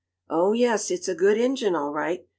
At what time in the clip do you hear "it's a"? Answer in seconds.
0.89-1.13